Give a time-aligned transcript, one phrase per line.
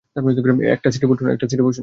[0.73, 1.07] একটা সিটে
[1.07, 1.79] বসুন।